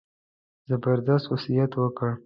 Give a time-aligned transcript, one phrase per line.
[0.67, 2.11] زبردست وصیت وکړ.